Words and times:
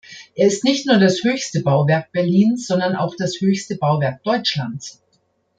Er 0.33 0.47
ist 0.47 0.63
nicht 0.63 0.87
nur 0.87 0.97
das 0.97 1.23
höchste 1.23 1.61
Bauwerk 1.61 2.11
Berlins, 2.11 2.65
sondern 2.65 2.95
auch 2.95 3.13
das 3.15 3.39
höchste 3.39 3.75
Bauwerk 3.75 4.23
Deutschlands. 4.23 4.99